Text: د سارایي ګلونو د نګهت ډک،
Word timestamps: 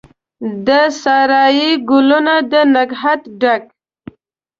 د 0.67 0.69
سارایي 1.01 1.69
ګلونو 1.89 2.35
د 2.51 2.53
نګهت 2.75 3.21
ډک، 3.41 3.63